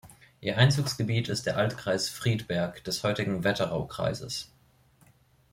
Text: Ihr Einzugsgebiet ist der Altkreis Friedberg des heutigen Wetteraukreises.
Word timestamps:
Ihr 0.39 0.57
Einzugsgebiet 0.57 1.29
ist 1.29 1.45
der 1.45 1.57
Altkreis 1.57 2.09
Friedberg 2.09 2.83
des 2.85 3.03
heutigen 3.03 3.43
Wetteraukreises. 3.43 4.49